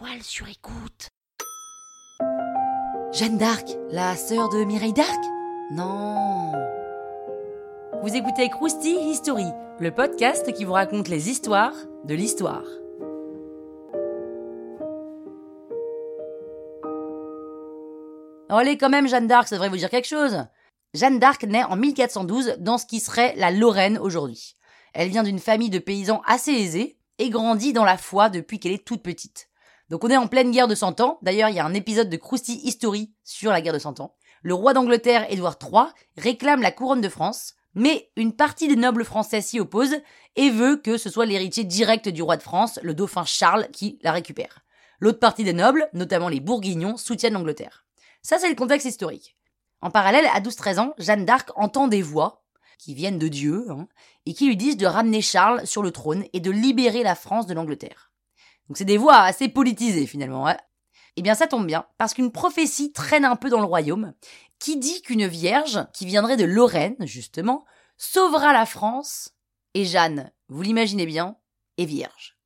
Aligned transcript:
toile 0.00 0.22
sur 0.22 0.48
écoute. 0.48 1.10
Jeanne 3.12 3.36
d'Arc, 3.36 3.68
la 3.90 4.16
sœur 4.16 4.48
de 4.48 4.64
Mireille 4.64 4.94
d'Arc? 4.94 5.22
Non. 5.72 6.52
Vous 8.02 8.14
écoutez 8.14 8.48
Krusty 8.48 8.94
History, 9.10 9.44
le 9.78 9.90
podcast 9.90 10.54
qui 10.54 10.64
vous 10.64 10.72
raconte 10.72 11.08
les 11.08 11.28
histoires 11.28 11.74
de 12.04 12.14
l'histoire. 12.14 12.64
Allez 18.48 18.78
quand 18.78 18.88
même, 18.88 19.06
Jeanne 19.06 19.26
d'Arc, 19.26 19.48
ça 19.48 19.56
devrait 19.56 19.68
vous 19.68 19.76
dire 19.76 19.90
quelque 19.90 20.08
chose. 20.08 20.46
Jeanne 20.94 21.18
d'Arc 21.18 21.44
naît 21.44 21.64
en 21.64 21.76
1412 21.76 22.56
dans 22.58 22.78
ce 22.78 22.86
qui 22.86 23.00
serait 23.00 23.34
la 23.36 23.50
Lorraine 23.50 23.98
aujourd'hui. 23.98 24.56
Elle 24.94 25.10
vient 25.10 25.24
d'une 25.24 25.38
famille 25.38 25.68
de 25.68 25.78
paysans 25.78 26.22
assez 26.24 26.52
aisés 26.52 26.96
et 27.18 27.28
grandit 27.28 27.74
dans 27.74 27.84
la 27.84 27.98
foi 27.98 28.30
depuis 28.30 28.58
qu'elle 28.58 28.72
est 28.72 28.86
toute 28.86 29.02
petite. 29.02 29.49
Donc 29.90 30.04
on 30.04 30.08
est 30.08 30.16
en 30.16 30.28
pleine 30.28 30.52
guerre 30.52 30.68
de 30.68 30.76
Cent 30.76 31.00
Ans. 31.00 31.18
D'ailleurs, 31.20 31.48
il 31.48 31.56
y 31.56 31.58
a 31.58 31.66
un 31.66 31.74
épisode 31.74 32.08
de 32.08 32.16
Krusty 32.16 32.60
History 32.62 33.12
sur 33.24 33.50
la 33.50 33.60
guerre 33.60 33.72
de 33.72 33.80
Cent 33.80 33.98
Ans. 33.98 34.14
Le 34.42 34.54
roi 34.54 34.72
d'Angleterre, 34.72 35.26
Édouard 35.30 35.58
III, 35.60 35.86
réclame 36.16 36.62
la 36.62 36.70
couronne 36.70 37.00
de 37.00 37.08
France, 37.08 37.54
mais 37.74 38.10
une 38.16 38.32
partie 38.32 38.68
des 38.68 38.76
nobles 38.76 39.04
français 39.04 39.40
s'y 39.40 39.58
oppose 39.58 39.96
et 40.36 40.50
veut 40.50 40.76
que 40.76 40.96
ce 40.96 41.10
soit 41.10 41.26
l'héritier 41.26 41.64
direct 41.64 42.08
du 42.08 42.22
roi 42.22 42.36
de 42.36 42.42
France, 42.42 42.78
le 42.82 42.94
dauphin 42.94 43.24
Charles, 43.24 43.68
qui 43.72 43.98
la 44.02 44.12
récupère. 44.12 44.60
L'autre 45.00 45.18
partie 45.18 45.44
des 45.44 45.52
nobles, 45.52 45.88
notamment 45.92 46.28
les 46.28 46.40
Bourguignons, 46.40 46.96
soutiennent 46.96 47.34
l'Angleterre. 47.34 47.84
Ça, 48.22 48.38
c'est 48.38 48.48
le 48.48 48.54
contexte 48.54 48.86
historique. 48.86 49.36
En 49.82 49.90
parallèle, 49.90 50.28
à 50.32 50.40
12-13 50.40 50.78
ans, 50.78 50.94
Jeanne 50.98 51.24
d'Arc 51.24 51.50
entend 51.56 51.88
des 51.88 52.02
voix, 52.02 52.44
qui 52.78 52.94
viennent 52.94 53.18
de 53.18 53.28
Dieu, 53.28 53.66
hein, 53.70 53.88
et 54.24 54.34
qui 54.34 54.46
lui 54.46 54.56
disent 54.56 54.76
de 54.76 54.86
ramener 54.86 55.20
Charles 55.20 55.66
sur 55.66 55.82
le 55.82 55.90
trône 55.90 56.24
et 56.32 56.40
de 56.40 56.50
libérer 56.50 57.02
la 57.02 57.14
France 57.14 57.46
de 57.46 57.54
l'Angleterre. 57.54 58.09
Donc 58.70 58.78
c'est 58.78 58.84
des 58.84 58.98
voix 58.98 59.16
assez 59.16 59.48
politisées 59.48 60.06
finalement. 60.06 60.46
Eh 61.16 61.22
bien 61.22 61.34
ça 61.34 61.48
tombe 61.48 61.66
bien, 61.66 61.86
parce 61.98 62.14
qu'une 62.14 62.30
prophétie 62.30 62.92
traîne 62.92 63.24
un 63.24 63.34
peu 63.34 63.50
dans 63.50 63.58
le 63.58 63.66
royaume, 63.66 64.14
qui 64.60 64.76
dit 64.76 65.02
qu'une 65.02 65.26
vierge, 65.26 65.84
qui 65.92 66.06
viendrait 66.06 66.36
de 66.36 66.44
Lorraine, 66.44 66.94
justement, 67.00 67.64
sauvera 67.96 68.52
la 68.52 68.66
France, 68.66 69.34
et 69.74 69.84
Jeanne, 69.84 70.30
vous 70.48 70.62
l'imaginez 70.62 71.04
bien, 71.04 71.36
est 71.78 71.84
vierge. 71.84 72.38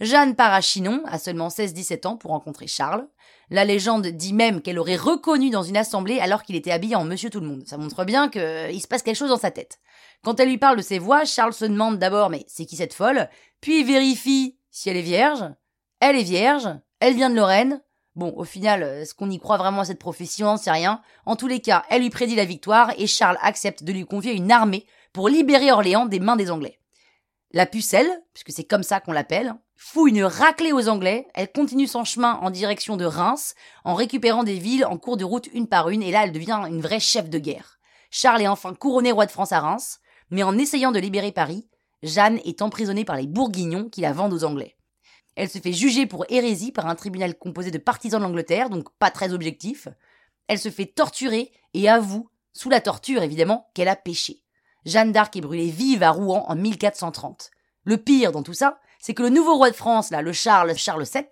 Jeanne 0.00 0.36
part 0.36 0.52
à 0.52 0.60
Chinon, 0.60 1.02
à 1.06 1.18
seulement 1.18 1.48
16-17 1.48 2.06
ans, 2.06 2.16
pour 2.16 2.30
rencontrer 2.30 2.68
Charles. 2.68 3.08
La 3.50 3.64
légende 3.64 4.06
dit 4.06 4.34
même 4.34 4.62
qu'elle 4.62 4.78
aurait 4.78 4.94
reconnu 4.94 5.50
dans 5.50 5.64
une 5.64 5.76
assemblée 5.76 6.20
alors 6.20 6.44
qu'il 6.44 6.54
était 6.54 6.70
habillé 6.70 6.94
en 6.94 7.04
Monsieur 7.04 7.28
Tout-le-Monde. 7.28 7.64
Ça 7.66 7.76
montre 7.76 8.04
bien 8.04 8.28
qu'il 8.28 8.40
euh, 8.40 8.78
se 8.78 8.86
passe 8.86 9.02
quelque 9.02 9.16
chose 9.16 9.30
dans 9.30 9.36
sa 9.36 9.50
tête. 9.50 9.80
Quand 10.22 10.38
elle 10.38 10.48
lui 10.48 10.58
parle 10.58 10.76
de 10.76 10.82
ses 10.82 11.00
voix, 11.00 11.24
Charles 11.24 11.54
se 11.54 11.64
demande 11.64 11.98
d'abord 11.98 12.30
mais 12.30 12.44
c'est 12.46 12.66
qui 12.66 12.76
cette 12.76 12.94
folle? 12.94 13.28
Puis 13.60 13.80
il 13.80 13.86
vérifie 13.86 14.56
si 14.74 14.90
elle 14.90 14.96
est 14.96 15.02
vierge. 15.02 15.44
Elle 16.00 16.16
est 16.16 16.24
vierge, 16.24 16.68
elle 16.98 17.14
vient 17.14 17.30
de 17.30 17.36
Lorraine. 17.36 17.80
Bon, 18.16 18.34
au 18.36 18.44
final, 18.44 18.82
euh, 18.82 19.00
est-ce 19.00 19.14
qu'on 19.14 19.30
y 19.30 19.38
croit 19.38 19.56
vraiment 19.56 19.82
à 19.82 19.84
cette 19.84 20.00
profession? 20.00 20.56
C'est 20.56 20.72
rien. 20.72 21.00
En 21.26 21.36
tous 21.36 21.46
les 21.46 21.60
cas, 21.60 21.84
elle 21.90 22.02
lui 22.02 22.10
prédit 22.10 22.34
la 22.34 22.44
victoire 22.44 22.92
et 22.98 23.06
Charles 23.06 23.38
accepte 23.40 23.84
de 23.84 23.92
lui 23.92 24.04
confier 24.04 24.34
une 24.34 24.50
armée 24.50 24.84
pour 25.12 25.28
libérer 25.28 25.70
Orléans 25.70 26.06
des 26.06 26.18
mains 26.18 26.34
des 26.34 26.50
Anglais. 26.50 26.80
La 27.52 27.66
pucelle, 27.66 28.10
puisque 28.32 28.50
c'est 28.50 28.64
comme 28.64 28.82
ça 28.82 28.98
qu'on 28.98 29.12
l'appelle, 29.12 29.54
fout 29.76 30.10
une 30.10 30.24
raclée 30.24 30.72
aux 30.72 30.88
Anglais, 30.88 31.28
elle 31.34 31.52
continue 31.52 31.86
son 31.86 32.02
chemin 32.02 32.34
en 32.42 32.50
direction 32.50 32.96
de 32.96 33.04
Reims, 33.04 33.54
en 33.84 33.94
récupérant 33.94 34.42
des 34.42 34.58
villes 34.58 34.84
en 34.84 34.98
cours 34.98 35.16
de 35.16 35.24
route 35.24 35.48
une 35.52 35.68
par 35.68 35.88
une, 35.88 36.02
et 36.02 36.10
là 36.10 36.24
elle 36.24 36.32
devient 36.32 36.60
une 36.68 36.80
vraie 36.80 37.00
chef 37.00 37.30
de 37.30 37.38
guerre. 37.38 37.78
Charles 38.10 38.42
est 38.42 38.48
enfin 38.48 38.74
couronné 38.74 39.12
roi 39.12 39.26
de 39.26 39.30
France 39.30 39.52
à 39.52 39.60
Reims, 39.60 40.00
mais 40.30 40.42
en 40.42 40.58
essayant 40.58 40.90
de 40.90 40.98
libérer 40.98 41.30
Paris, 41.30 41.68
Jeanne 42.04 42.38
est 42.44 42.62
emprisonnée 42.62 43.04
par 43.04 43.16
les 43.16 43.26
Bourguignons 43.26 43.88
qui 43.88 44.02
la 44.02 44.12
vendent 44.12 44.34
aux 44.34 44.44
Anglais. 44.44 44.76
Elle 45.36 45.48
se 45.48 45.58
fait 45.58 45.72
juger 45.72 46.06
pour 46.06 46.26
hérésie 46.28 46.70
par 46.70 46.86
un 46.86 46.94
tribunal 46.94 47.36
composé 47.36 47.70
de 47.70 47.78
partisans 47.78 48.20
de 48.20 48.26
l'Angleterre, 48.26 48.70
donc 48.70 48.88
pas 48.98 49.10
très 49.10 49.32
objectif. 49.32 49.88
Elle 50.46 50.58
se 50.58 50.70
fait 50.70 50.86
torturer 50.86 51.50
et 51.72 51.88
avoue, 51.88 52.28
sous 52.52 52.70
la 52.70 52.80
torture 52.80 53.22
évidemment, 53.22 53.68
qu'elle 53.74 53.88
a 53.88 53.96
péché. 53.96 54.42
Jeanne 54.84 55.12
d'Arc 55.12 55.34
est 55.34 55.40
brûlée 55.40 55.70
vive 55.70 56.02
à 56.02 56.10
Rouen 56.10 56.44
en 56.46 56.54
1430. 56.54 57.50
Le 57.84 57.96
pire 57.96 58.32
dans 58.32 58.42
tout 58.42 58.54
ça, 58.54 58.78
c'est 59.00 59.14
que 59.14 59.22
le 59.22 59.30
nouveau 59.30 59.56
roi 59.56 59.70
de 59.70 59.76
France, 59.76 60.10
là, 60.10 60.22
le 60.22 60.32
Charles, 60.32 60.76
Charles 60.76 61.06
VII, 61.10 61.24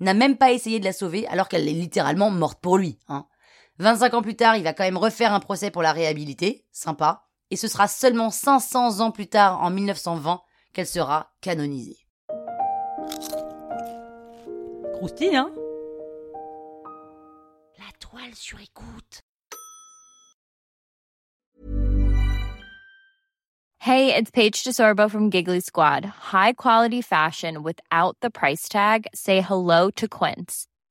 n'a 0.00 0.12
même 0.12 0.36
pas 0.36 0.52
essayé 0.52 0.80
de 0.80 0.84
la 0.84 0.92
sauver 0.92 1.26
alors 1.28 1.48
qu'elle 1.48 1.68
est 1.68 1.72
littéralement 1.72 2.30
morte 2.30 2.60
pour 2.60 2.78
lui. 2.78 2.98
Hein. 3.08 3.26
25 3.78 4.14
ans 4.14 4.22
plus 4.22 4.36
tard, 4.36 4.56
il 4.56 4.64
va 4.64 4.72
quand 4.72 4.84
même 4.84 4.96
refaire 4.96 5.32
un 5.32 5.40
procès 5.40 5.70
pour 5.70 5.82
la 5.82 5.92
réhabiliter, 5.92 6.66
sympa, 6.72 7.25
et 7.50 7.56
ce 7.56 7.68
sera 7.68 7.88
seulement 7.88 8.30
500 8.30 9.00
ans 9.00 9.10
plus 9.10 9.28
tard, 9.28 9.62
en 9.62 9.70
1920, 9.70 10.40
qu'elle 10.72 10.86
sera 10.86 11.32
canonisée. 11.40 11.98
Croustille, 14.94 15.36
hein? 15.36 15.50
La 17.78 17.92
toile 18.00 18.34
sur 18.34 18.58
écoute. 18.60 19.20
Hey, 23.78 24.12
it's 24.12 24.32
Paige 24.32 24.64
DeSorbo 24.64 25.08
from 25.08 25.30
Giggly 25.30 25.60
Squad. 25.60 26.04
High 26.04 26.54
quality 26.54 27.00
fashion 27.02 27.62
without 27.62 28.16
the 28.20 28.30
price 28.30 28.68
tag. 28.68 29.06
Say 29.14 29.40
hello 29.40 29.90
to 29.92 30.08
Quince. 30.08 30.66